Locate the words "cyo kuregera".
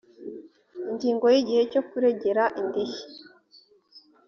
1.71-2.43